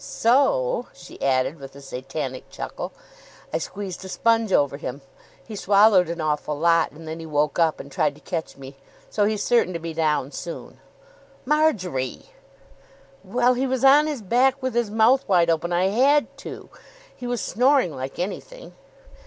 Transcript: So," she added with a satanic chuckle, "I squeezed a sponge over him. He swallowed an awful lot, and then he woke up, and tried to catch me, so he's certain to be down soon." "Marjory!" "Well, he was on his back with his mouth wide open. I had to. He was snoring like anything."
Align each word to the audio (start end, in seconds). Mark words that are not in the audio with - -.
So," 0.03 0.87
she 0.95 1.21
added 1.21 1.59
with 1.59 1.75
a 1.75 1.79
satanic 1.79 2.49
chuckle, 2.49 2.91
"I 3.53 3.59
squeezed 3.59 4.03
a 4.03 4.09
sponge 4.09 4.51
over 4.51 4.77
him. 4.77 5.01
He 5.47 5.55
swallowed 5.55 6.09
an 6.09 6.19
awful 6.19 6.57
lot, 6.57 6.89
and 6.91 7.07
then 7.07 7.19
he 7.19 7.27
woke 7.27 7.59
up, 7.59 7.79
and 7.79 7.91
tried 7.91 8.15
to 8.15 8.21
catch 8.21 8.57
me, 8.57 8.77
so 9.11 9.25
he's 9.25 9.43
certain 9.43 9.73
to 9.73 9.79
be 9.79 9.93
down 9.93 10.31
soon." 10.31 10.79
"Marjory!" 11.45 12.31
"Well, 13.23 13.53
he 13.53 13.67
was 13.67 13.85
on 13.85 14.07
his 14.07 14.23
back 14.23 14.59
with 14.59 14.73
his 14.73 14.89
mouth 14.89 15.23
wide 15.27 15.51
open. 15.51 15.71
I 15.71 15.89
had 15.89 16.35
to. 16.39 16.69
He 17.15 17.27
was 17.27 17.39
snoring 17.39 17.95
like 17.95 18.17
anything." 18.17 18.73